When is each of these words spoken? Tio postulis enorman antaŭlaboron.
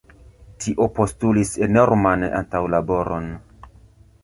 Tio 0.63 0.87
postulis 0.99 1.51
enorman 1.67 2.25
antaŭlaboron. 2.41 3.31